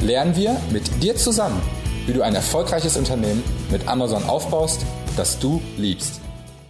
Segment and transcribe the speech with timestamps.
[0.00, 1.60] lernen wir mit dir zusammen,
[2.06, 4.82] wie du ein erfolgreiches Unternehmen mit Amazon aufbaust,
[5.16, 6.20] das du liebst.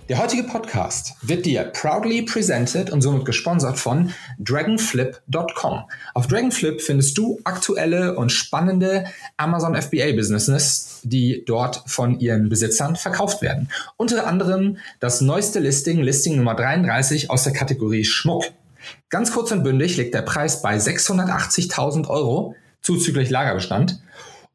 [0.09, 5.85] Der heutige Podcast wird dir proudly presented und somit gesponsert von dragonflip.com.
[6.15, 9.05] Auf Dragonflip findest du aktuelle und spannende
[9.37, 13.69] Amazon FBA Businesses, die dort von ihren Besitzern verkauft werden.
[13.99, 18.45] Unter anderem das neueste Listing, Listing Nummer 33 aus der Kategorie Schmuck.
[19.11, 24.01] Ganz kurz und bündig liegt der Preis bei 680.000 Euro zuzüglich Lagerbestand.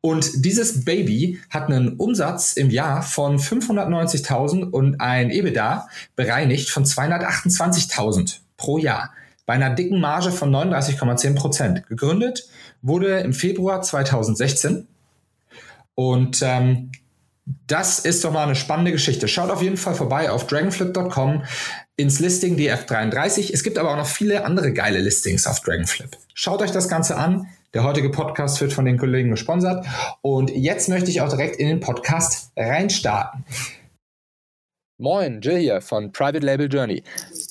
[0.01, 6.83] Und dieses Baby hat einen Umsatz im Jahr von 590.000 und ein EBITDA bereinigt von
[6.83, 9.11] 228.000 pro Jahr
[9.45, 11.87] bei einer dicken Marge von 39,10 Prozent.
[11.87, 12.47] Gegründet
[12.81, 14.87] wurde im Februar 2016
[15.95, 16.91] und ähm,
[17.67, 19.27] das ist doch mal eine spannende Geschichte.
[19.27, 21.43] Schaut auf jeden Fall vorbei auf dragonflip.com
[21.97, 23.51] ins Listing DF33.
[23.53, 26.17] Es gibt aber auch noch viele andere geile Listings auf Dragonflip.
[26.33, 27.47] Schaut euch das Ganze an.
[27.73, 29.83] Der heutige Podcast wird von den Kollegen gesponsert.
[30.21, 33.45] Und jetzt möchte ich auch direkt in den Podcast reinstarten.
[34.99, 37.01] Moin, Jill hier von Private Label Journey.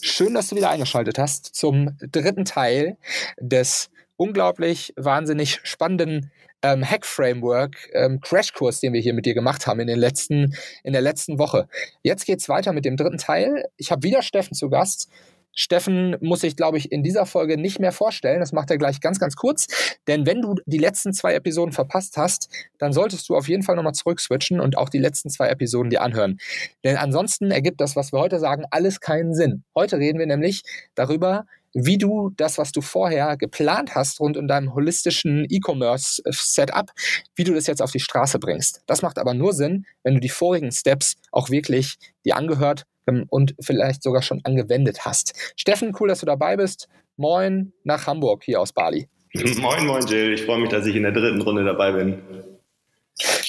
[0.01, 2.99] Schön, dass du wieder eingeschaltet hast zum dritten Teil
[3.41, 6.31] des unglaublich wahnsinnig spannenden
[6.63, 10.93] ähm, Hack-Framework ähm, Crashkurs, den wir hier mit dir gemacht haben in, den letzten, in
[10.93, 11.67] der letzten Woche.
[12.05, 13.65] Jetzt geht es weiter mit dem dritten Teil.
[13.77, 15.11] Ich habe wieder Steffen zu Gast.
[15.55, 18.41] Steffen muss ich, glaube ich, in dieser Folge nicht mehr vorstellen.
[18.41, 19.67] Das macht er gleich ganz, ganz kurz.
[20.07, 23.77] Denn wenn du die letzten zwei Episoden verpasst hast, dann solltest du auf jeden Fall
[23.77, 26.39] nochmal zurückswitchen und auch die letzten zwei Episoden dir anhören.
[26.85, 29.65] Denn ansonsten ergibt das, was wir heute sagen, alles keinen Sinn.
[29.75, 30.63] Heute reden wir nämlich
[30.95, 36.91] darüber, wie du das, was du vorher geplant hast rund um deinem holistischen E-Commerce-Setup,
[37.35, 38.83] wie du das jetzt auf die Straße bringst.
[38.87, 43.27] Das macht aber nur Sinn, wenn du die vorigen Steps auch wirklich dir angehört ähm,
[43.29, 45.35] und vielleicht sogar schon angewendet hast.
[45.57, 46.89] Steffen, cool, dass du dabei bist.
[47.17, 49.09] Moin nach Hamburg hier aus Bali.
[49.61, 50.35] Moin, moin, Jill.
[50.35, 52.19] Ich freue mich, dass ich in der dritten Runde dabei bin.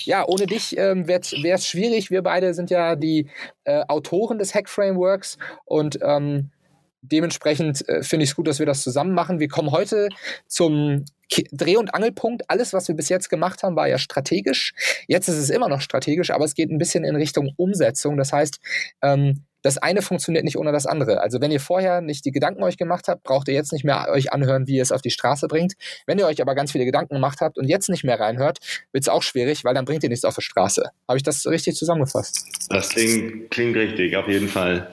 [0.05, 2.09] Ja, ohne dich ähm, wäre es schwierig.
[2.11, 3.29] Wir beide sind ja die
[3.63, 6.51] äh, Autoren des Hack-Frameworks und ähm,
[7.03, 9.39] dementsprechend äh, finde ich es gut, dass wir das zusammen machen.
[9.39, 10.09] Wir kommen heute
[10.47, 11.05] zum
[11.51, 12.43] Dreh- und Angelpunkt.
[12.49, 14.73] Alles, was wir bis jetzt gemacht haben, war ja strategisch.
[15.07, 18.17] Jetzt ist es immer noch strategisch, aber es geht ein bisschen in Richtung Umsetzung.
[18.17, 18.59] Das heißt,
[19.01, 21.21] ähm, das eine funktioniert nicht ohne das andere.
[21.21, 24.07] Also wenn ihr vorher nicht die Gedanken euch gemacht habt, braucht ihr jetzt nicht mehr
[24.09, 25.73] euch anhören, wie ihr es auf die Straße bringt.
[26.05, 28.59] Wenn ihr euch aber ganz viele Gedanken gemacht habt und jetzt nicht mehr reinhört,
[28.91, 30.91] wird es auch schwierig, weil dann bringt ihr nichts auf die Straße.
[31.07, 32.45] Habe ich das richtig zusammengefasst?
[32.69, 34.89] Das klingt, klingt richtig, auf jeden Fall.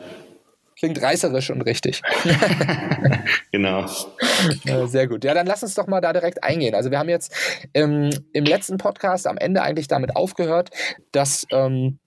[0.80, 2.00] Klingt reißerisch und richtig.
[3.52, 3.86] genau.
[4.86, 5.24] Sehr gut.
[5.24, 6.74] Ja, dann lass uns doch mal da direkt eingehen.
[6.74, 7.34] Also wir haben jetzt
[7.74, 10.70] im, im letzten Podcast am Ende eigentlich damit aufgehört,
[11.12, 11.98] dass ähm,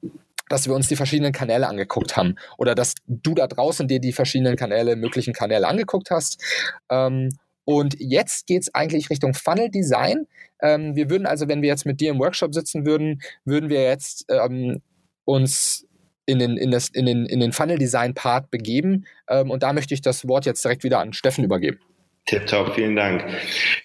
[0.49, 4.11] dass wir uns die verschiedenen Kanäle angeguckt haben oder dass du da draußen dir die
[4.11, 6.43] verschiedenen Kanäle, möglichen Kanäle angeguckt hast.
[6.89, 7.29] Ähm,
[7.65, 10.25] und jetzt geht es eigentlich Richtung Funnel Design.
[10.61, 13.83] Ähm, wir würden also, wenn wir jetzt mit dir im Workshop sitzen würden, würden wir
[13.83, 14.81] jetzt ähm,
[15.25, 15.85] uns
[16.25, 19.05] in den, in, das, in den, in den Funnel-Design-Part begeben.
[19.27, 21.79] Ähm, und da möchte ich das Wort jetzt direkt wieder an Steffen übergeben.
[22.25, 23.25] Tipptopp, vielen Dank.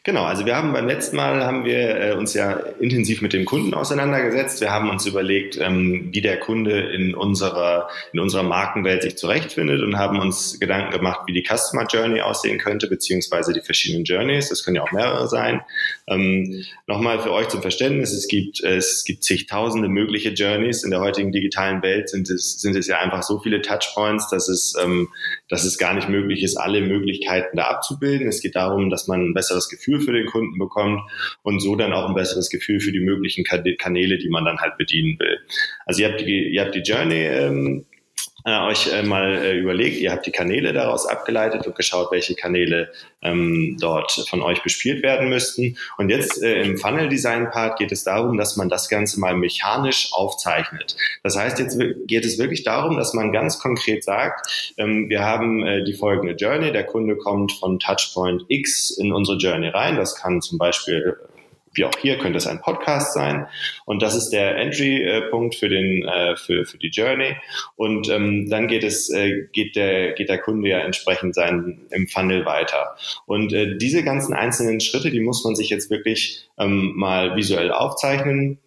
[0.05, 3.45] Genau, also wir haben beim letzten Mal haben wir äh, uns ja intensiv mit dem
[3.45, 4.61] Kunden auseinandergesetzt.
[4.61, 9.83] Wir haben uns überlegt, ähm, wie der Kunde in unserer in unserer Markenwelt sich zurechtfindet
[9.83, 14.51] und haben uns Gedanken gemacht, wie die Customer Journey aussehen könnte, beziehungsweise die verschiedenen Journeys.
[14.51, 15.61] Das können ja auch mehrere sein.
[16.07, 21.01] Ähm, Nochmal für euch zum Verständnis: Es gibt es gibt zigtausende mögliche Journeys in der
[21.01, 22.09] heutigen digitalen Welt.
[22.09, 25.09] Sind es sind es ja einfach so viele Touchpoints, dass es ähm,
[25.49, 28.28] dass es gar nicht möglich ist, alle Möglichkeiten da abzubilden.
[28.29, 31.01] Es geht darum, dass man ein besseres Gefühl für den Kunden bekommt
[31.43, 34.77] und so dann auch ein besseres Gefühl für die möglichen Kanäle, die man dann halt
[34.79, 35.39] bedienen will.
[35.87, 37.87] Also ihr habt die, ihr habt die Journey ähm,
[38.49, 42.35] äh, euch äh, mal äh, überlegt, ihr habt die Kanäle daraus abgeleitet und geschaut, welche
[42.35, 42.91] Kanäle
[43.23, 45.77] ähm, dort von euch bespielt werden müssten.
[45.99, 50.97] Und jetzt im Funnel-Design-Part geht es darum, dass man das Ganze mal mechanisch aufzeichnet.
[51.23, 55.85] Das heißt, jetzt geht es wirklich darum, dass man ganz konkret sagt, ähm, wir haben
[55.85, 59.97] die folgende Journey, der Kunde kommt von Touchpoint X in unsere Journey rein.
[59.97, 61.17] Das kann zum Beispiel
[61.79, 63.47] wie auch hier könnte es ein Podcast sein.
[63.87, 67.37] Und das ist der Entry-Punkt für den äh, für, für die Journey.
[67.77, 72.09] Und ähm, dann geht es äh, geht der geht der Kunde ja entsprechend sein im
[72.09, 72.97] Funnel weiter.
[73.27, 77.73] Und äh, diese ganzen einzelnen Schritte, die muss man sich jetzt wirklich ähm, mal visuell
[77.73, 78.59] aufzeichnen.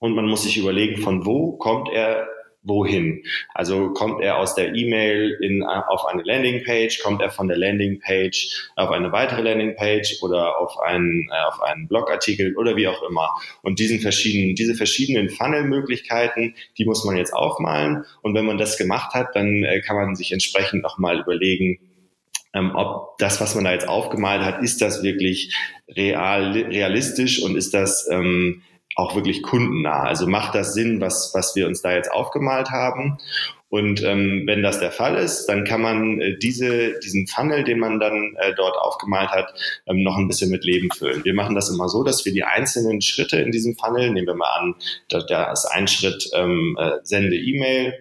[0.00, 2.28] Und man muss sich überlegen, von wo kommt er
[2.64, 3.22] wohin?
[3.54, 8.70] Also kommt er aus der E-Mail in, auf eine Landingpage, kommt er von der Landingpage
[8.76, 13.30] auf eine weitere Landingpage oder auf einen, äh, auf einen Blogartikel oder wie auch immer.
[13.62, 18.04] Und diesen verschiedenen, diese verschiedenen Funnel-Möglichkeiten, die muss man jetzt aufmalen.
[18.22, 21.78] Und wenn man das gemacht hat, dann äh, kann man sich entsprechend nochmal überlegen,
[22.54, 25.54] ähm, ob das, was man da jetzt aufgemalt hat, ist das wirklich
[25.88, 28.62] real, realistisch und ist das ähm,
[28.96, 30.04] auch wirklich kundennah.
[30.04, 33.18] Also macht das Sinn, was, was wir uns da jetzt aufgemalt haben?
[33.74, 37.80] Und ähm, wenn das der Fall ist, dann kann man äh, diese, diesen Funnel, den
[37.80, 39.52] man dann äh, dort aufgemalt hat,
[39.88, 41.24] ähm, noch ein bisschen mit Leben füllen.
[41.24, 44.36] Wir machen das immer so, dass wir die einzelnen Schritte in diesem Funnel, nehmen wir
[44.36, 44.76] mal an,
[45.08, 47.94] da, da ist ein Schritt, ähm, äh, sende E-Mail,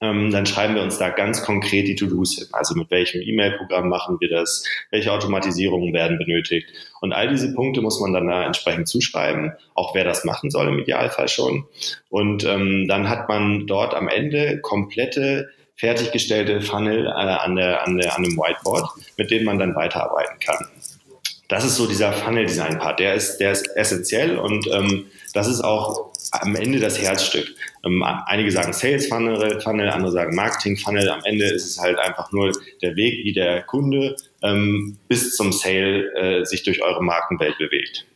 [0.00, 2.46] ähm, dann schreiben wir uns da ganz konkret die To-Dos hin.
[2.52, 6.68] Also mit welchem E-Mail-Programm machen wir das, welche Automatisierungen werden benötigt.
[7.00, 10.68] Und all diese Punkte muss man dann da entsprechend zuschreiben, auch wer das machen soll
[10.68, 11.66] im Idealfall schon.
[12.08, 17.96] Und ähm, dann hat man dort am Ende komplette fertiggestellte Funnel äh, an, der, an,
[17.96, 20.66] der, an dem Whiteboard, mit denen man dann weiterarbeiten kann.
[21.48, 23.00] Das ist so dieser Funnel-Design-Part.
[23.00, 27.48] Der ist, der ist essentiell und ähm, das ist auch am Ende das Herzstück.
[27.84, 31.08] Ähm, einige sagen Sales Funnel, Funnel, andere sagen Marketing Funnel.
[31.08, 35.52] Am Ende ist es halt einfach nur der Weg, wie der Kunde ähm, bis zum
[35.52, 38.06] Sale äh, sich durch eure Markenwelt bewegt.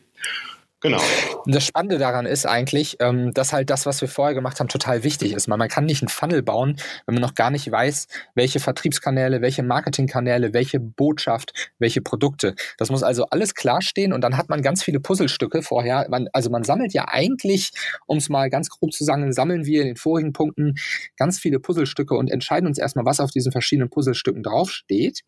[0.81, 1.01] Genau.
[1.47, 5.03] Das Spannende daran ist eigentlich, ähm, dass halt das, was wir vorher gemacht haben, total
[5.03, 5.47] wichtig ist.
[5.47, 9.63] Man, kann nicht einen Funnel bauen, wenn man noch gar nicht weiß, welche Vertriebskanäle, welche
[9.63, 12.55] Marketingkanäle, welche Botschaft, welche Produkte.
[12.77, 16.07] Das muss also alles klar stehen und dann hat man ganz viele Puzzlestücke vorher.
[16.09, 17.71] Man, also man sammelt ja eigentlich,
[18.05, 20.75] um es mal ganz grob zu sagen, sammeln wir in den vorigen Punkten
[21.17, 25.21] ganz viele Puzzlestücke und entscheiden uns erstmal, was auf diesen verschiedenen Puzzlestücken draufsteht.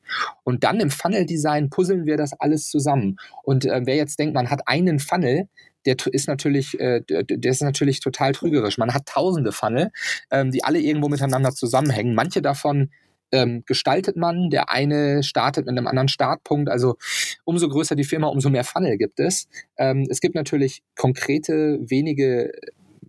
[0.43, 3.17] Und dann im Funnel-Design puzzeln wir das alles zusammen.
[3.43, 5.46] Und äh, wer jetzt denkt, man hat einen Funnel,
[5.85, 8.77] der ist natürlich, äh, der ist natürlich total trügerisch.
[8.77, 9.89] Man hat tausende Funnel,
[10.31, 12.13] ähm, die alle irgendwo miteinander zusammenhängen.
[12.13, 12.89] Manche davon
[13.31, 14.49] ähm, gestaltet man.
[14.49, 16.69] Der eine startet mit einem anderen Startpunkt.
[16.69, 16.97] Also
[17.45, 19.47] umso größer die Firma, umso mehr Funnel gibt es.
[19.77, 22.51] Ähm, es gibt natürlich konkrete, wenige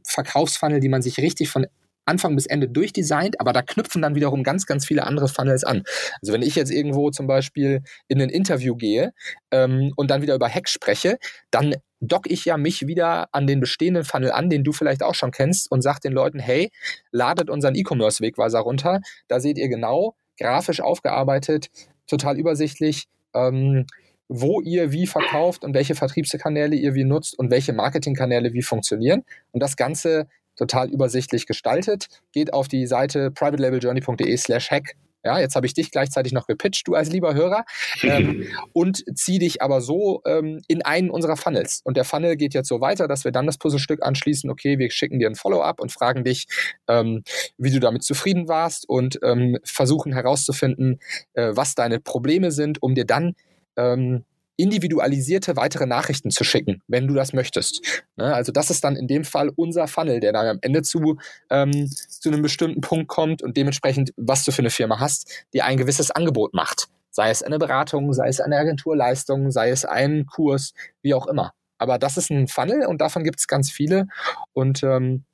[0.05, 1.67] Verkaufsfunnel, die man sich richtig von
[2.09, 5.83] Anfang bis Ende durchdesignt, aber da knüpfen dann wiederum ganz, ganz viele andere Funnels an.
[6.21, 9.13] Also wenn ich jetzt irgendwo zum Beispiel in ein Interview gehe
[9.51, 11.19] ähm, und dann wieder über Hack spreche,
[11.51, 15.15] dann dock ich ja mich wieder an den bestehenden Funnel an, den du vielleicht auch
[15.15, 16.71] schon kennst und sag den Leuten, hey,
[17.11, 19.01] ladet unseren E-Commerce-Wegweiser runter.
[19.27, 21.69] Da seht ihr genau, grafisch aufgearbeitet,
[22.07, 23.87] total übersichtlich, ähm,
[24.29, 29.25] wo ihr wie verkauft und welche Vertriebskanäle ihr wie nutzt und welche Marketingkanäle wie funktionieren.
[29.53, 30.29] Und das Ganze
[30.59, 32.09] total übersichtlich gestaltet.
[32.33, 34.95] Geht auf die Seite privatelabeljourney.de slash hack
[35.25, 37.65] ja, jetzt habe ich dich gleichzeitig noch gepitcht, du als lieber Hörer,
[38.03, 41.81] ähm, und zieh dich aber so ähm, in einen unserer Funnels.
[41.85, 44.91] Und der Funnel geht jetzt so weiter, dass wir dann das Puzzlestück anschließen, okay, wir
[44.91, 46.47] schicken dir ein Follow-up und fragen dich,
[46.87, 47.25] ähm,
[47.57, 51.01] wie du damit zufrieden warst und ähm, versuchen herauszufinden,
[51.35, 53.35] äh, was deine Probleme sind, um dir dann
[53.77, 54.25] ähm,
[54.59, 58.05] individualisierte weitere Nachrichten zu schicken, wenn du das möchtest.
[58.17, 58.35] Ne?
[58.35, 61.17] Also das ist dann in dem Fall unser Funnel, der dann am Ende zu,
[61.49, 65.63] ähm, zu einem bestimmten Punkt kommt und dementsprechend, was du für eine Firma hast, die
[65.63, 66.89] ein gewisses Angebot macht.
[67.11, 71.53] Sei es eine Beratung, sei es eine Agenturleistung, sei es ein Kurs, wie auch immer.
[71.79, 74.09] Aber das ist ein Funnel und davon gibt es ganz viele.
[74.53, 75.25] Und ähm,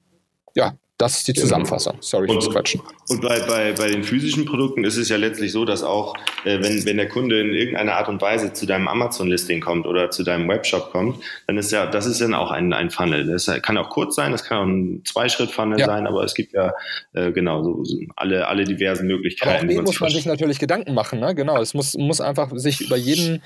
[0.55, 1.45] ja, das ist die genau.
[1.45, 1.97] Zusammenfassung.
[2.01, 2.81] Sorry und, fürs Quatschen.
[3.09, 6.63] Und bei, bei, bei den physischen Produkten ist es ja letztlich so, dass auch, äh,
[6.63, 10.23] wenn, wenn der Kunde in irgendeiner Art und Weise zu deinem Amazon-Listing kommt oder zu
[10.23, 13.27] deinem Webshop kommt, dann ist ja, das ist dann auch ein, ein Funnel.
[13.27, 15.87] Das kann auch kurz sein, das kann auch ein Zweischritt-Funnel ja.
[15.87, 16.73] sein, aber es gibt ja
[17.13, 19.51] äh, genau so, so alle, alle diversen Möglichkeiten.
[19.51, 21.35] Aber auch den muss man sich natürlich Gedanken machen, ne?
[21.35, 21.61] Genau.
[21.61, 23.43] Es muss, muss einfach sich über jeden,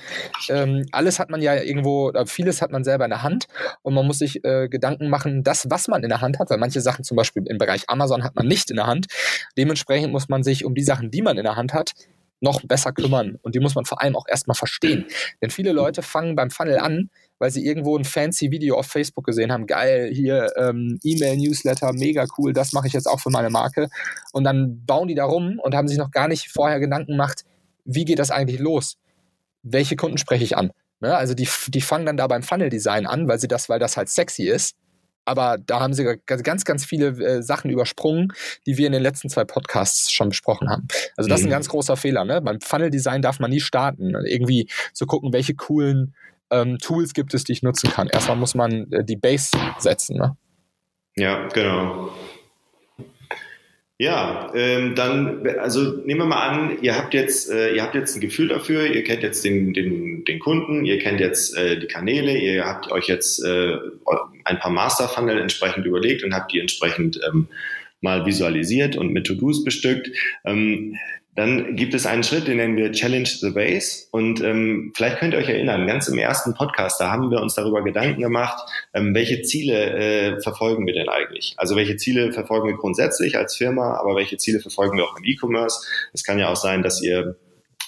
[0.47, 3.47] ähm, alles hat man ja irgendwo, vieles hat man selber in der Hand
[3.81, 6.57] und man muss sich äh, Gedanken machen, das, was man in der Hand hat, weil
[6.57, 9.07] manche Sachen zum Beispiel im Bereich Amazon hat man nicht in der Hand.
[9.57, 11.93] Dementsprechend muss man sich um die Sachen, die man in der Hand hat,
[12.41, 13.37] noch besser kümmern.
[13.41, 15.05] Und die muss man vor allem auch erstmal verstehen.
[15.41, 19.25] Denn viele Leute fangen beim Funnel an, weil sie irgendwo ein fancy Video auf Facebook
[19.25, 19.65] gesehen haben.
[19.65, 23.89] Geil, hier ähm, E-Mail-Newsletter, mega cool, das mache ich jetzt auch für meine Marke.
[24.31, 27.43] Und dann bauen die da rum und haben sich noch gar nicht vorher Gedanken gemacht,
[27.83, 28.97] wie geht das eigentlich los?
[29.63, 30.71] Welche Kunden spreche ich an?
[31.01, 31.15] Ne?
[31.15, 34.09] Also die, die fangen dann da beim Funnel-Design an, weil sie das, weil das halt
[34.09, 34.75] sexy ist
[35.25, 38.33] aber da haben sie ganz, ganz viele äh, Sachen übersprungen,
[38.65, 40.87] die wir in den letzten zwei Podcasts schon besprochen haben.
[41.17, 41.41] Also das mhm.
[41.41, 41.51] ist ein mhm.
[41.51, 42.25] ganz großer Fehler.
[42.25, 42.41] Ne?
[42.41, 44.13] Beim Funnel-Design darf man nie starten.
[44.25, 46.15] Irgendwie zu gucken, welche coolen
[46.51, 48.07] ähm, Tools gibt es, die ich nutzen kann.
[48.07, 50.17] Erstmal muss man äh, die Base setzen.
[50.17, 50.35] Ne?
[51.15, 52.09] Ja, genau.
[54.01, 58.15] Ja, ähm, dann, also nehmen wir mal an, ihr habt jetzt, äh, ihr habt jetzt
[58.15, 61.87] ein Gefühl dafür, ihr kennt jetzt den, den, den Kunden, ihr kennt jetzt äh, die
[61.87, 63.75] Kanäle, ihr habt euch jetzt äh,
[64.45, 67.49] ein paar Master Funnel entsprechend überlegt und habt die entsprechend ähm,
[68.01, 70.09] mal visualisiert und mit To-Dos bestückt.
[70.45, 70.95] Ähm,
[71.35, 74.07] dann gibt es einen Schritt, den nennen wir Challenge the Base.
[74.11, 77.55] Und ähm, vielleicht könnt ihr euch erinnern, ganz im ersten Podcast, da haben wir uns
[77.55, 81.53] darüber Gedanken gemacht, ähm, welche Ziele äh, verfolgen wir denn eigentlich?
[81.55, 85.23] Also welche Ziele verfolgen wir grundsätzlich als Firma, aber welche Ziele verfolgen wir auch im
[85.23, 85.87] E-Commerce?
[86.11, 87.37] Es kann ja auch sein, dass ihr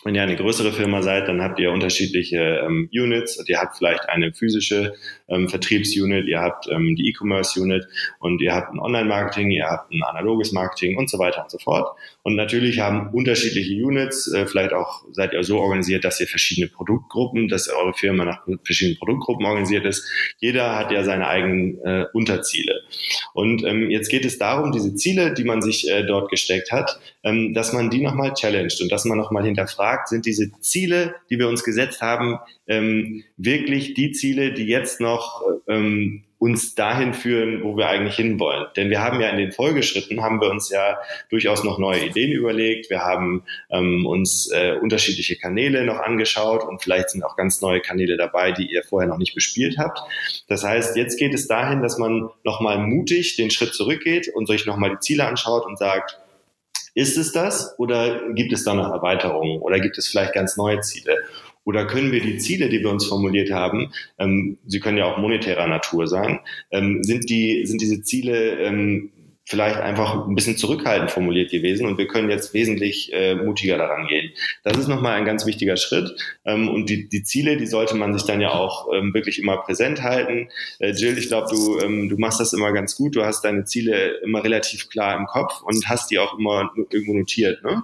[0.04, 3.78] wenn ihr eine größere Firma seid, dann habt ihr unterschiedliche ähm, Units und ihr habt
[3.78, 4.94] vielleicht eine physische
[5.28, 7.86] ähm, Vertriebsunit, ihr habt ähm, die E-Commerce-Unit
[8.20, 11.60] und ihr habt ein Online-Marketing, ihr habt ein analoges Marketing und so weiter und so
[11.60, 11.96] fort.
[12.24, 16.68] Und natürlich haben unterschiedliche Units, äh, vielleicht auch seid ihr so organisiert, dass ihr verschiedene
[16.68, 20.08] Produktgruppen, dass eure Firma nach verschiedenen Produktgruppen organisiert ist.
[20.40, 22.82] Jeder hat ja seine eigenen äh, Unterziele.
[23.34, 27.00] Und ähm, jetzt geht es darum, diese Ziele, die man sich äh, dort gesteckt hat,
[27.24, 31.40] ähm, dass man die nochmal challenged und dass man nochmal hinterfragt, sind diese Ziele, die
[31.40, 37.64] wir uns gesetzt haben, ähm, wirklich die Ziele, die jetzt noch ähm, uns dahin führen,
[37.64, 38.66] wo wir eigentlich hinwollen.
[38.76, 40.98] Denn wir haben ja in den Folgeschritten, haben wir uns ja
[41.30, 42.90] durchaus noch neue Ideen überlegt.
[42.90, 47.80] Wir haben ähm, uns äh, unterschiedliche Kanäle noch angeschaut und vielleicht sind auch ganz neue
[47.80, 50.00] Kanäle dabei, die ihr vorher noch nicht bespielt habt.
[50.48, 54.66] Das heißt, jetzt geht es dahin, dass man nochmal mutig den Schritt zurückgeht und sich
[54.66, 56.18] nochmal die Ziele anschaut und sagt,
[56.94, 60.82] ist es das oder gibt es da noch Erweiterungen oder gibt es vielleicht ganz neue
[60.82, 61.18] Ziele?
[61.64, 65.18] Oder können wir die Ziele, die wir uns formuliert haben, ähm, sie können ja auch
[65.18, 66.40] monetärer Natur sein,
[66.72, 69.12] ähm, sind, die, sind diese Ziele ähm,
[69.52, 74.08] vielleicht einfach ein bisschen zurückhaltend formuliert gewesen und wir können jetzt wesentlich äh, mutiger daran
[74.08, 74.32] gehen.
[74.64, 76.16] Das ist nochmal ein ganz wichtiger Schritt
[76.46, 79.58] ähm, und die, die Ziele, die sollte man sich dann ja auch ähm, wirklich immer
[79.58, 80.50] präsent halten.
[80.80, 83.16] Äh, Jill, ich glaube, du, ähm, du machst das immer ganz gut.
[83.16, 87.14] Du hast deine Ziele immer relativ klar im Kopf und hast die auch immer irgendwo
[87.14, 87.84] notiert, ne?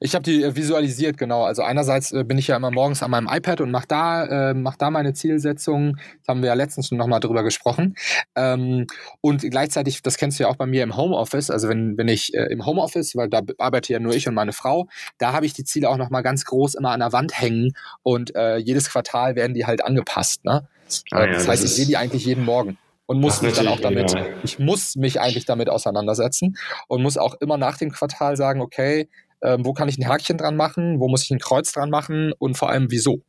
[0.00, 1.44] Ich habe die äh, visualisiert, genau.
[1.44, 4.54] Also einerseits äh, bin ich ja immer morgens an meinem iPad und mache da, äh,
[4.54, 6.00] mach da meine Zielsetzungen.
[6.20, 7.94] Das haben wir ja letztens schon nochmal drüber gesprochen.
[8.34, 8.86] Ähm,
[9.20, 12.34] und gleichzeitig, das kennst du ja auch bei mir im Homeoffice, also wenn, wenn ich
[12.34, 14.88] äh, im Homeoffice, weil da arbeite ja nur ich und meine Frau,
[15.18, 17.72] da habe ich die Ziele auch nochmal ganz groß immer an der Wand hängen
[18.02, 20.44] und äh, jedes Quartal werden die halt angepasst.
[20.44, 20.66] Ne?
[21.10, 23.68] Ah, ja, das heißt, das ich sehe die eigentlich jeden Morgen und muss mich dann
[23.68, 24.26] auch damit, genau.
[24.42, 26.56] ich muss mich eigentlich damit auseinandersetzen
[26.88, 29.08] und muss auch immer nach dem Quartal sagen, okay,
[29.44, 32.32] ähm, wo kann ich ein Häkchen dran machen, wo muss ich ein Kreuz dran machen
[32.38, 33.22] und vor allem wieso.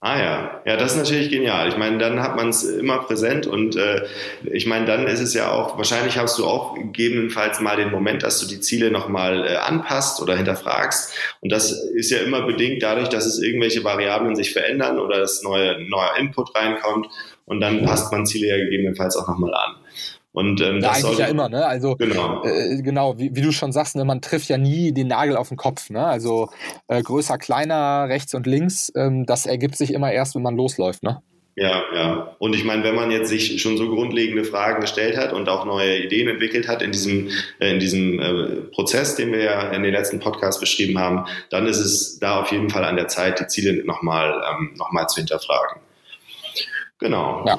[0.00, 1.68] Ah ja, ja, das ist natürlich genial.
[1.68, 4.06] Ich meine, dann hat man es immer präsent und äh,
[4.44, 8.22] ich meine, dann ist es ja auch, wahrscheinlich hast du auch gegebenenfalls mal den Moment,
[8.22, 11.12] dass du die Ziele nochmal äh, anpasst oder hinterfragst.
[11.40, 15.42] Und das ist ja immer bedingt dadurch, dass es irgendwelche Variablen sich verändern oder dass
[15.42, 17.08] neue, neuer Input reinkommt
[17.44, 19.77] und dann passt man Ziele ja gegebenenfalls auch nochmal an.
[20.38, 21.66] Und, ähm, ja, das eigentlich ja immer, ne?
[21.66, 25.08] Also genau, äh, genau wie, wie, du schon sagst, ne, man trifft ja nie den
[25.08, 25.90] Nagel auf den Kopf.
[25.90, 26.06] Ne?
[26.06, 26.48] Also
[26.86, 31.02] äh, größer, kleiner, rechts und links, ähm, das ergibt sich immer erst, wenn man losläuft,
[31.02, 31.22] ne?
[31.56, 32.36] Ja, ja.
[32.38, 35.64] Und ich meine, wenn man jetzt sich schon so grundlegende Fragen gestellt hat und auch
[35.64, 39.82] neue Ideen entwickelt hat in diesem, äh, in diesem äh, Prozess, den wir ja in
[39.82, 43.40] den letzten Podcasts beschrieben haben, dann ist es da auf jeden Fall an der Zeit,
[43.40, 45.80] die Ziele nochmal ähm, noch zu hinterfragen.
[47.00, 47.44] Genau.
[47.44, 47.58] Ja.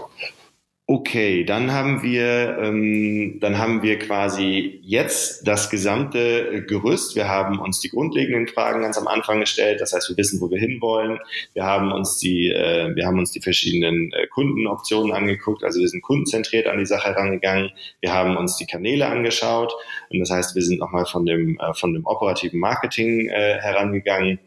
[0.92, 7.16] Okay, dann haben wir, ähm, dann haben wir quasi jetzt das gesamte Gerüst.
[7.16, 9.82] Wir haben uns die grundlegenden Fragen ganz am Anfang gestellt.
[9.82, 11.20] Das heißt, wir wissen, wo wir hinwollen.
[11.54, 15.64] Wir haben uns die, äh, wir haben uns die verschiedenen äh, Kundenoptionen angeguckt.
[15.64, 17.70] Also wir sind kundenzentriert an die Sache herangegangen.
[18.02, 19.72] Wir haben uns die Kanäle angeschaut.
[20.10, 24.40] Und das heißt, wir sind nochmal von dem, äh, von dem operativen Marketing äh, herangegangen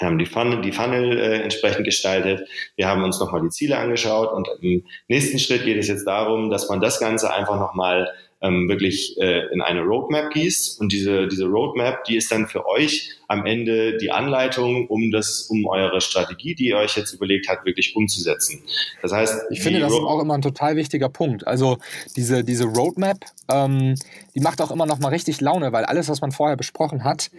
[0.00, 2.48] haben die Funnel, die Funnel äh, entsprechend gestaltet.
[2.76, 6.50] Wir haben uns nochmal die Ziele angeschaut und im nächsten Schritt geht es jetzt darum,
[6.50, 8.08] dass man das Ganze einfach nochmal
[8.42, 12.66] ähm, wirklich äh, in eine Roadmap gießt und diese, diese Roadmap, die ist dann für
[12.66, 17.48] euch am Ende die Anleitung, um das, um eure Strategie, die ihr euch jetzt überlegt
[17.48, 18.62] habt, wirklich umzusetzen.
[19.02, 21.46] Das heißt, ich finde, das ist auch immer ein total wichtiger Punkt.
[21.46, 21.78] Also
[22.16, 23.18] diese, diese Roadmap,
[23.50, 23.94] ähm,
[24.34, 27.30] die macht auch immer noch mal richtig Laune, weil alles, was man vorher besprochen hat,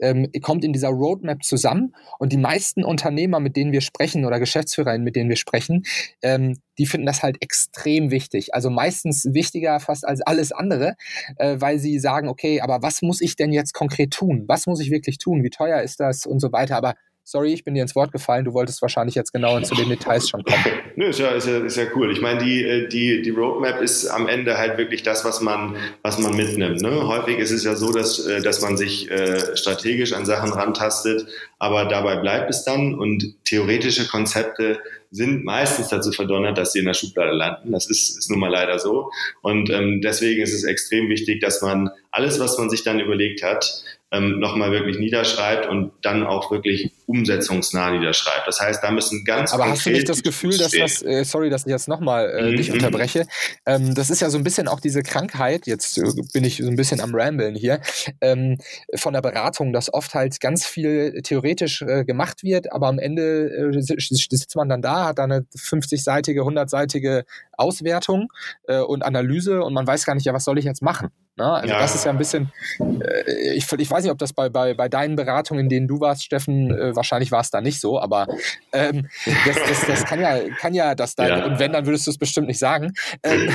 [0.00, 4.38] ähm, kommt in dieser Roadmap zusammen und die meisten Unternehmer, mit denen wir sprechen oder
[4.38, 5.84] Geschäftsführer, mit denen wir sprechen,
[6.22, 8.54] ähm, die finden das halt extrem wichtig.
[8.54, 10.94] Also meistens wichtiger fast als alles andere,
[11.36, 14.44] äh, weil sie sagen, okay, aber was muss ich denn jetzt konkret tun?
[14.46, 15.42] Was muss ich wirklich tun?
[15.42, 16.76] Wie teuer ist das und so weiter?
[16.76, 16.94] Aber
[17.30, 18.46] Sorry, ich bin dir ins Wort gefallen.
[18.46, 20.64] Du wolltest wahrscheinlich jetzt genau zu den Details schon kommen.
[20.96, 22.10] Nö, ist ja, ist ja, ist ja cool.
[22.10, 25.76] Ich meine, die, äh, die, die Roadmap ist am Ende halt wirklich das, was man,
[26.00, 26.80] was man mitnimmt.
[26.80, 27.06] Ne?
[27.06, 31.26] Häufig ist es ja so, dass, äh, dass man sich äh, strategisch an Sachen rantastet,
[31.58, 34.78] aber dabei bleibt es dann und theoretische Konzepte
[35.10, 37.72] sind meistens dazu verdonnert, dass sie in der Schublade landen.
[37.72, 39.10] Das ist, ist nun mal leider so.
[39.42, 43.42] Und ähm, deswegen ist es extrem wichtig, dass man alles, was man sich dann überlegt
[43.42, 48.46] hat, ähm, nochmal wirklich niederschreibt und dann auch wirklich umsetzungsnah niederschreibt.
[48.46, 51.50] Das heißt, da müssen ganz Aber hast du nicht das Gefühl, dass das, äh, sorry,
[51.50, 52.56] dass ich jetzt nochmal äh, mhm.
[52.56, 53.26] dich unterbreche,
[53.66, 56.68] ähm, das ist ja so ein bisschen auch diese Krankheit, jetzt äh, bin ich so
[56.68, 57.80] ein bisschen am Rambeln hier,
[58.22, 58.56] ähm,
[58.94, 63.72] von der Beratung, dass oft halt ganz viel theoretisch äh, gemacht wird, aber am Ende
[63.74, 67.24] äh, sitzt man dann da, hat da eine 50-seitige, 100-seitige
[67.58, 68.32] Auswertung
[68.66, 71.10] äh, und Analyse und man weiß gar nicht, ja, was soll ich jetzt machen?
[71.38, 71.52] Ne?
[71.52, 71.80] Also ja.
[71.80, 74.88] das ist ja ein bisschen, äh, ich, ich weiß nicht, ob das bei, bei, bei
[74.88, 78.26] deinen Beratungen, in denen du warst, Steffen, äh, wahrscheinlich war es da nicht so, aber
[78.72, 79.08] ähm,
[79.46, 81.44] das, das, das kann ja, kann ja das da, ja.
[81.44, 82.92] und wenn, dann würdest du es bestimmt nicht sagen.
[83.22, 83.50] Ähm,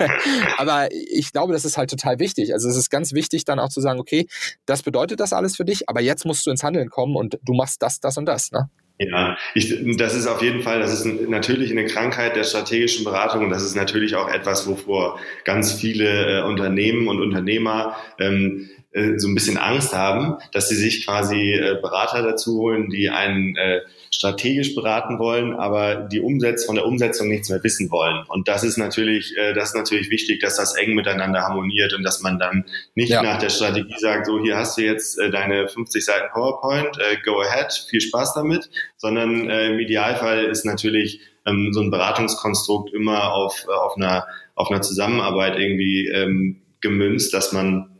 [0.58, 2.52] aber ich glaube, das ist halt total wichtig.
[2.52, 4.26] Also es ist ganz wichtig, dann auch zu sagen, okay,
[4.66, 7.54] das bedeutet das alles für dich, aber jetzt musst du ins Handeln kommen und du
[7.54, 8.52] machst das, das und das.
[8.52, 8.68] Ne?
[8.98, 13.44] Ja, ich, das ist auf jeden Fall, das ist natürlich eine Krankheit der strategischen Beratung
[13.44, 19.18] und das ist natürlich auch etwas, wovor ganz viele äh, Unternehmen und Unternehmer ähm, äh,
[19.18, 23.56] so ein bisschen Angst haben, dass sie sich quasi äh, Berater dazu holen, die einen
[23.56, 23.80] äh,
[24.14, 28.24] strategisch beraten wollen, aber die Umsetzung von der Umsetzung nichts mehr wissen wollen.
[28.28, 32.04] Und das ist natürlich, äh, das ist natürlich wichtig, dass das eng miteinander harmoniert und
[32.04, 33.22] dass man dann nicht ja.
[33.22, 37.16] nach der Strategie sagt, so hier hast du jetzt äh, deine 50 Seiten PowerPoint, äh,
[37.24, 42.94] go ahead, viel Spaß damit, sondern äh, im Idealfall ist natürlich ähm, so ein Beratungskonstrukt
[42.94, 47.93] immer auf, äh, auf einer auf einer Zusammenarbeit irgendwie ähm, gemünzt, dass man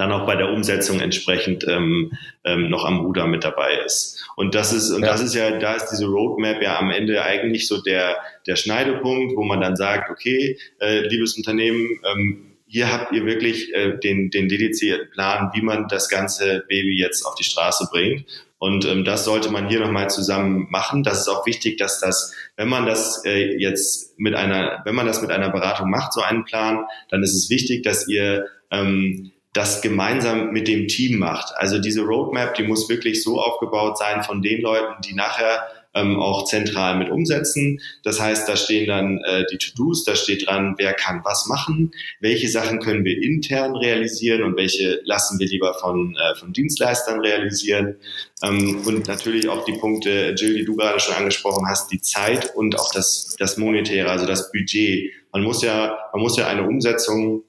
[0.00, 2.12] dann auch bei der Umsetzung entsprechend ähm,
[2.44, 4.24] ähm, noch am Ruder mit dabei ist.
[4.34, 5.08] Und das ist, und ja.
[5.08, 8.16] das ist ja, da ist diese Roadmap ja am Ende eigentlich so der,
[8.46, 13.74] der Schneidepunkt, wo man dann sagt, okay, äh, liebes Unternehmen, ähm, hier habt ihr wirklich
[13.74, 18.24] äh, den, den dedizierten Plan, wie man das ganze Baby jetzt auf die Straße bringt.
[18.58, 21.02] Und ähm, das sollte man hier nochmal zusammen machen.
[21.02, 25.06] Das ist auch wichtig, dass das, wenn man das äh, jetzt mit einer, wenn man
[25.06, 29.32] das mit einer Beratung macht, so einen Plan, dann ist es wichtig, dass ihr ähm,
[29.52, 31.52] das gemeinsam mit dem Team macht.
[31.56, 36.20] Also diese Roadmap, die muss wirklich so aufgebaut sein von den Leuten, die nachher ähm,
[36.20, 37.80] auch zentral mit umsetzen.
[38.04, 41.92] Das heißt, da stehen dann äh, die To-Dos, da steht dran, wer kann was machen,
[42.20, 47.20] welche Sachen können wir intern realisieren und welche lassen wir lieber von, äh, von Dienstleistern
[47.20, 47.96] realisieren.
[48.42, 52.54] Ähm, und natürlich auch die Punkte, Jill, die du gerade schon angesprochen hast, die Zeit
[52.54, 55.12] und auch das, das Monetäre, also das Budget.
[55.32, 57.42] Man muss ja, man muss ja eine Umsetzung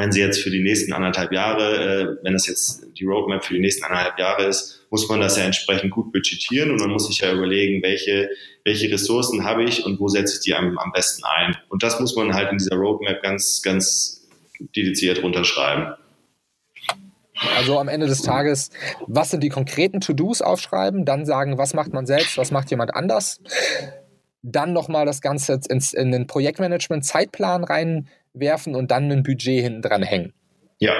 [0.00, 3.52] wenn sie jetzt für die nächsten anderthalb Jahre, äh, wenn das jetzt die Roadmap für
[3.52, 7.06] die nächsten anderthalb Jahre ist, muss man das ja entsprechend gut budgetieren und man muss
[7.06, 8.30] sich ja überlegen, welche,
[8.64, 11.56] welche Ressourcen habe ich und wo setze ich die am, am besten ein.
[11.68, 14.26] Und das muss man halt in dieser Roadmap ganz, ganz
[14.74, 15.94] dediziert runterschreiben.
[17.56, 18.70] Also am Ende des Tages,
[19.06, 22.94] was sind die konkreten To-Dos aufschreiben, dann sagen, was macht man selbst, was macht jemand
[22.94, 23.40] anders.
[24.42, 29.82] Dann nochmal das Ganze ins, in den Projektmanagement-Zeitplan rein werfen und dann ein Budget hinten
[29.82, 30.32] dran hängen.
[30.78, 30.94] Ja,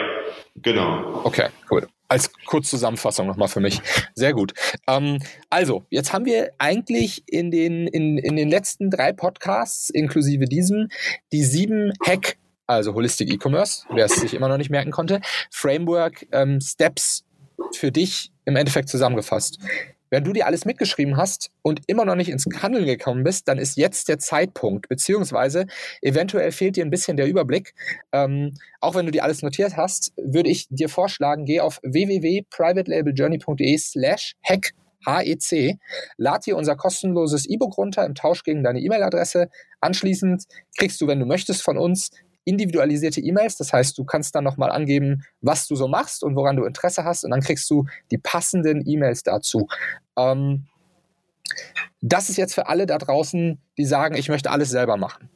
[0.57, 1.23] genau.
[1.25, 1.87] Okay, cool.
[2.09, 3.81] Als Kurzzusammenfassung nochmal für mich.
[4.15, 4.53] Sehr gut.
[4.87, 10.45] Ähm, also, jetzt haben wir eigentlich in den, in, in den letzten drei Podcasts, inklusive
[10.45, 10.89] diesem,
[11.33, 16.27] die sieben Hack, also Holistic E-Commerce, wer es sich immer noch nicht merken konnte, Framework
[16.33, 17.25] ähm, Steps
[17.75, 19.59] für dich im Endeffekt zusammengefasst.
[20.11, 23.59] Wenn du dir alles mitgeschrieben hast und immer noch nicht ins Handeln gekommen bist, dann
[23.59, 25.67] ist jetzt der Zeitpunkt, beziehungsweise
[26.03, 27.75] eventuell fehlt dir ein bisschen der Überblick.
[28.13, 33.79] Ähm, auch wenn du dir alles notiert hast, würde ich dir vorschlagen, geh auf www.privatelabeljourney.de
[33.79, 34.73] slash hack
[35.07, 35.79] HEC.
[36.19, 39.49] Lad dir unser kostenloses E-Book runter im Tausch gegen deine E-Mail-Adresse.
[39.81, 40.45] Anschließend
[40.79, 42.11] kriegst du, wenn du möchtest, von uns
[42.51, 43.57] individualisierte E-Mails.
[43.57, 47.05] Das heißt, du kannst dann nochmal angeben, was du so machst und woran du Interesse
[47.05, 49.69] hast und dann kriegst du die passenden E-Mails dazu.
[50.19, 50.67] Ähm,
[52.01, 55.31] das ist jetzt für alle da draußen, die sagen, ich möchte alles selber machen.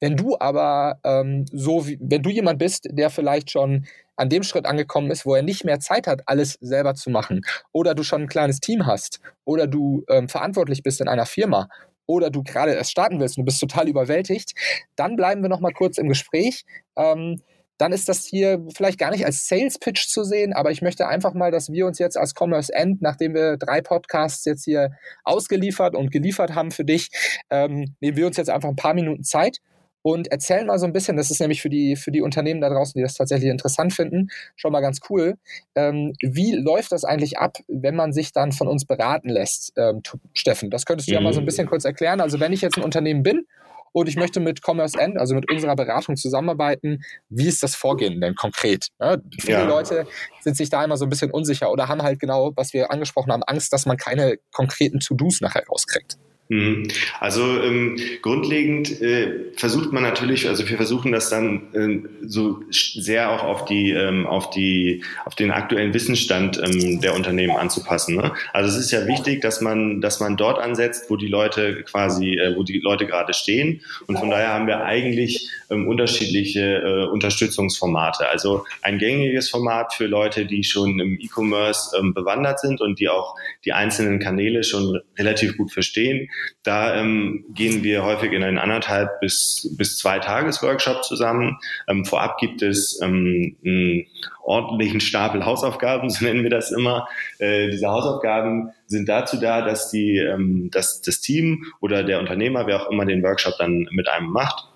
[0.00, 4.42] Wenn du aber ähm, so, wie, wenn du jemand bist, der vielleicht schon an dem
[4.42, 8.02] Schritt angekommen ist, wo er nicht mehr Zeit hat, alles selber zu machen, oder du
[8.02, 11.68] schon ein kleines Team hast, oder du ähm, verantwortlich bist in einer Firma,
[12.10, 14.52] oder du gerade erst starten willst und du bist total überwältigt,
[14.96, 16.64] dann bleiben wir noch mal kurz im Gespräch.
[16.96, 17.40] Ähm,
[17.78, 21.08] dann ist das hier vielleicht gar nicht als Sales Pitch zu sehen, aber ich möchte
[21.08, 24.90] einfach mal, dass wir uns jetzt als Commerce End, nachdem wir drei Podcasts jetzt hier
[25.24, 27.08] ausgeliefert und geliefert haben für dich,
[27.48, 29.60] ähm, nehmen wir uns jetzt einfach ein paar Minuten Zeit
[30.02, 32.68] und erzähl mal so ein bisschen, das ist nämlich für die, für die Unternehmen da
[32.68, 35.36] draußen, die das tatsächlich interessant finden, schon mal ganz cool.
[35.74, 40.02] Ähm, wie läuft das eigentlich ab, wenn man sich dann von uns beraten lässt, ähm,
[40.32, 40.70] Steffen?
[40.70, 41.14] Das könntest du mhm.
[41.16, 41.46] ja mal so ein mhm.
[41.46, 42.20] bisschen kurz erklären.
[42.20, 43.46] Also wenn ich jetzt ein Unternehmen bin
[43.92, 47.02] und ich möchte mit Commerce End, also mit unserer Beratung zusammenarbeiten.
[47.28, 48.88] Wie ist das Vorgehen denn konkret?
[49.00, 49.66] Ja, viele ja.
[49.66, 50.06] Leute
[50.40, 53.32] sind sich da immer so ein bisschen unsicher oder haben halt genau, was wir angesprochen
[53.32, 56.18] haben, Angst, dass man keine konkreten To-Dos nachher rauskriegt.
[56.50, 56.88] Mhm.
[57.20, 63.30] Also ähm, grundlegend äh, versucht man natürlich, also wir versuchen das dann äh, so sehr
[63.30, 68.16] auch auf die, ähm, auf die, auf den aktuellen Wissensstand ähm, der Unternehmen anzupassen.
[68.16, 68.32] Ne?
[68.52, 72.34] Also es ist ja wichtig, dass man, dass man dort ansetzt, wo die Leute quasi,
[72.34, 73.82] äh, wo die Leute gerade stehen.
[74.08, 78.28] Und von daher haben wir eigentlich ähm, unterschiedliche äh, Unterstützungsformate.
[78.28, 83.08] Also ein gängiges Format für Leute, die schon im E-Commerce ähm, bewandert sind und die
[83.08, 86.28] auch die einzelnen Kanäle schon relativ gut verstehen
[86.62, 91.58] da ähm, gehen wir häufig in einen anderthalb bis, bis zwei Tages-Workshop zusammen.
[91.88, 94.06] Ähm, vorab gibt es ähm, einen
[94.42, 97.08] ordentlichen Stapel Hausaufgaben, so nennen wir das immer.
[97.38, 102.66] Äh, diese Hausaufgaben sind dazu da, dass, die, ähm, dass das Team oder der Unternehmer,
[102.66, 104.69] wer auch immer den Workshop dann mit einem macht,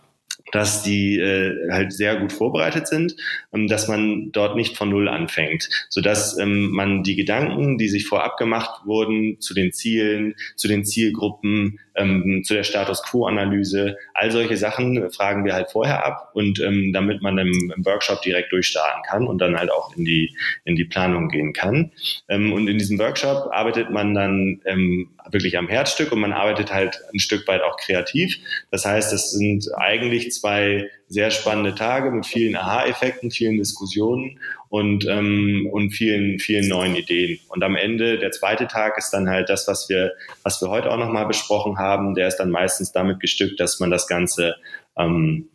[0.53, 3.17] dass die äh, halt sehr gut vorbereitet sind,
[3.53, 8.07] ähm, dass man dort nicht von Null anfängt, sodass ähm, man die Gedanken, die sich
[8.07, 13.97] vorab gemacht wurden zu den Zielen, zu den Zielgruppen, ähm, zu der Status Quo-Analyse.
[14.15, 18.23] All solche Sachen fragen wir halt vorher ab und ähm, damit man im, im, Workshop
[18.23, 21.93] direkt durchstarten kann und dann halt auch in die, in die Planung gehen kann.
[22.29, 26.73] Ähm, und in diesem Workshop arbeitet man dann ähm, wirklich am Herzstück und man arbeitet
[26.73, 28.39] halt ein Stück weit auch kreativ.
[28.71, 35.07] Das heißt, es sind eigentlich zwei sehr spannende Tage mit vielen Aha-Effekten, vielen Diskussionen und,
[35.09, 37.39] ähm, und vielen, vielen neuen Ideen.
[37.49, 40.91] Und am Ende, der zweite Tag ist dann halt das, was wir, was wir heute
[40.91, 42.15] auch nochmal besprochen haben.
[42.15, 44.57] Der ist dann meistens damit gestückt, dass man das Ganze
[44.99, 45.49] ähm,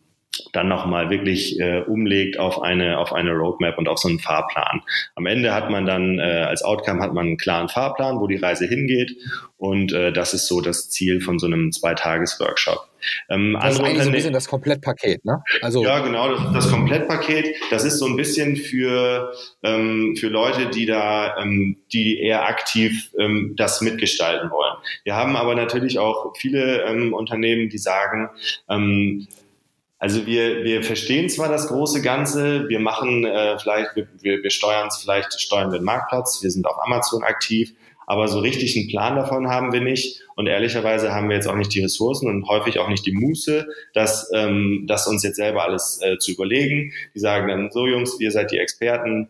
[0.52, 4.80] dann nochmal wirklich äh, umlegt auf eine, auf eine Roadmap und auf so einen Fahrplan.
[5.14, 8.36] Am Ende hat man dann äh, als Outcome hat man einen klaren Fahrplan, wo die
[8.36, 9.14] Reise hingeht
[9.58, 12.89] und äh, das ist so das Ziel von so einem Zweitages-Workshop.
[13.28, 15.42] Ähm, das ist eigentlich so ein bisschen das Komplettpaket, ne?
[15.62, 17.56] Also ja, genau, das, das Komplettpaket.
[17.70, 19.32] Das ist so ein bisschen für
[19.62, 24.74] ähm, für Leute, die da, ähm, die eher aktiv ähm, das mitgestalten wollen.
[25.04, 28.30] Wir haben aber natürlich auch viele ähm, Unternehmen, die sagen,
[28.68, 29.26] ähm,
[30.00, 34.50] also wir, wir verstehen zwar das große Ganze, wir machen äh, vielleicht, wir, wir, wir
[34.50, 37.74] steuern es vielleicht, steuern den Marktplatz, wir sind auf Amazon aktiv,
[38.10, 40.24] aber so richtig einen Plan davon haben wir nicht.
[40.34, 43.68] Und ehrlicherweise haben wir jetzt auch nicht die Ressourcen und häufig auch nicht die Muße,
[43.94, 46.92] das, ähm, das uns jetzt selber alles äh, zu überlegen.
[47.14, 49.28] Die sagen dann, so Jungs, ihr seid die Experten,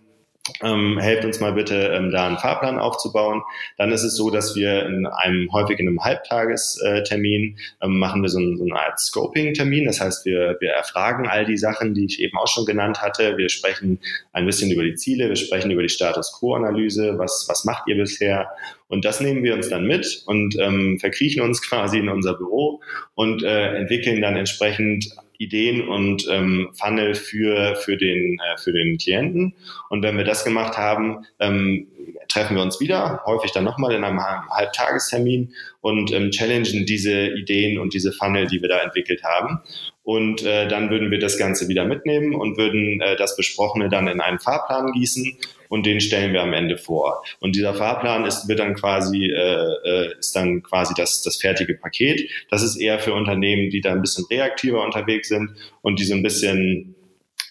[0.62, 3.42] ähm, helft uns mal bitte, ähm, da einen Fahrplan aufzubauen.
[3.76, 8.28] Dann ist es so, dass wir in einem häufig in einem Halbtagestermin ähm, machen wir
[8.28, 9.84] so, so eine Art Scoping-Termin.
[9.84, 13.36] Das heißt, wir, wir erfragen all die Sachen, die ich eben auch schon genannt hatte.
[13.36, 13.98] Wir sprechen
[14.32, 17.96] ein bisschen über die Ziele, wir sprechen über die Status Quo-Analyse, was, was macht ihr
[17.96, 18.48] bisher?
[18.88, 22.80] Und das nehmen wir uns dann mit und ähm, verkriechen uns quasi in unser Büro
[23.14, 28.98] und äh, entwickeln dann entsprechend Ideen und ähm, Funnel für, für, den, äh, für den
[28.98, 29.54] Klienten.
[29.88, 31.88] Und wenn wir das gemacht haben, ähm,
[32.28, 37.78] treffen wir uns wieder, häufig dann nochmal in einem Halbtagestermin und ähm, challengen diese Ideen
[37.78, 39.60] und diese Funnel, die wir da entwickelt haben.
[40.02, 44.08] Und äh, dann würden wir das Ganze wieder mitnehmen und würden äh, das Besprochene dann
[44.08, 45.38] in einen Fahrplan gießen
[45.70, 47.24] und den stellen wir am Ende vor.
[47.38, 51.74] Und dieser Fahrplan ist, wird dann quasi, äh, äh, ist dann quasi das, das fertige
[51.74, 52.28] Paket.
[52.50, 56.14] Das ist eher für Unternehmen, die da ein bisschen reaktiver unterwegs sind und die so
[56.14, 56.96] ein bisschen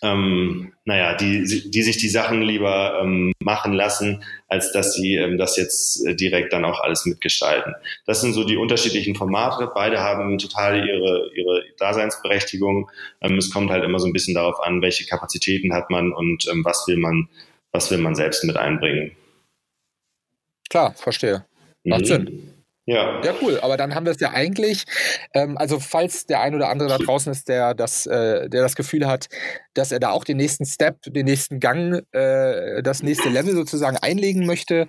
[0.02, 5.38] ähm, naja, die, die sich die Sachen lieber ähm, machen lassen, als dass sie ähm,
[5.38, 7.74] das jetzt äh, direkt dann auch alles mitgestalten.
[8.06, 9.70] Das sind so die unterschiedlichen Formate.
[9.74, 12.90] Beide haben total ihre, ihre Daseinsberechtigung.
[13.22, 16.48] Ähm, es kommt halt immer so ein bisschen darauf an, welche Kapazitäten hat man und
[16.50, 17.28] ähm, was will man
[17.72, 19.16] was will man selbst mit einbringen.
[20.70, 21.46] Klar, verstehe.
[21.84, 22.06] Macht mhm.
[22.06, 22.60] Sinn.
[22.90, 23.22] Ja.
[23.24, 23.60] ja, cool.
[23.62, 24.86] Aber dann haben wir es ja eigentlich,
[25.36, 28.76] ähm, also falls der ein oder andere da draußen ist, der das, äh, der das
[28.76, 29.28] Gefühl hat,
[29.76, 33.98] dass er da auch den nächsten Step, den nächsten Gang, äh, das nächste Level sozusagen
[33.98, 34.88] einlegen möchte,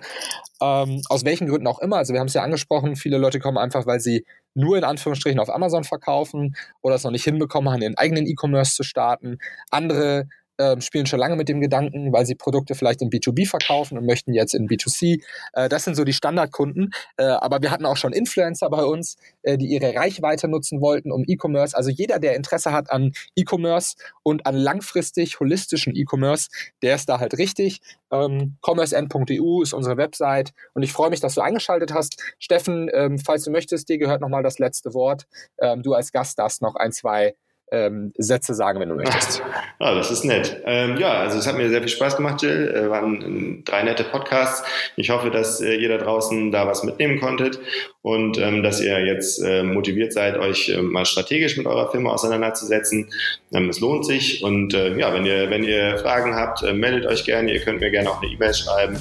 [0.63, 1.97] ähm, aus welchen Gründen auch immer.
[1.97, 5.39] Also wir haben es ja angesprochen, viele Leute kommen einfach, weil sie nur in Anführungsstrichen
[5.39, 9.37] auf Amazon verkaufen oder es noch nicht hinbekommen haben, ihren eigenen E-Commerce zu starten.
[9.69, 13.97] Andere äh, spielen schon lange mit dem Gedanken, weil sie Produkte vielleicht in B2B verkaufen
[13.97, 15.23] und möchten jetzt in B2C.
[15.53, 16.91] Äh, das sind so die Standardkunden.
[17.17, 21.11] Äh, aber wir hatten auch schon Influencer bei uns, äh, die ihre Reichweite nutzen wollten,
[21.11, 21.75] um E-Commerce.
[21.75, 26.49] Also jeder, der Interesse hat an E-Commerce und an langfristig holistischen E-Commerce,
[26.81, 27.81] der ist da halt richtig.
[28.11, 32.21] Ähm, commerceend.eu ist unsere Website und ich freue mich, dass du eingeschaltet hast.
[32.39, 35.27] Steffen, ähm, falls du möchtest, dir gehört nochmal das letzte Wort.
[35.59, 37.35] Ähm, du als Gast darfst noch ein, zwei
[37.71, 39.41] ähm, Sätze sagen, wenn du möchtest.
[39.79, 40.61] Ah, das ist nett.
[40.65, 42.71] Ähm, ja, also es hat mir sehr viel Spaß gemacht, Jill.
[42.75, 44.67] Äh, waren drei nette Podcasts.
[44.97, 47.59] Ich hoffe, dass äh, ihr da draußen da was mitnehmen konntet
[48.01, 52.11] und ähm, dass ihr jetzt äh, motiviert seid, euch äh, mal strategisch mit eurer Firma
[52.11, 53.09] auseinanderzusetzen.
[53.53, 57.05] Ähm, es lohnt sich und äh, ja, wenn ihr, wenn ihr Fragen habt, äh, meldet
[57.05, 57.53] euch gerne.
[57.53, 58.97] Ihr könnt mir gerne auch eine E-Mail schreiben.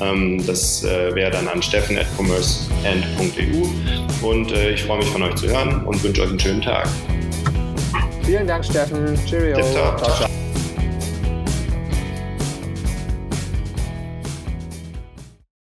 [0.00, 6.02] Ähm, das wäre dann an steffen.commerceend.eu und ich freue mich von euch zu hören und
[6.02, 6.88] wünsche euch einen schönen Tag.
[8.24, 9.16] Vielen Dank, Steffen.
[9.26, 9.56] Cheerio.
[9.56, 10.43] Ciao, ciao.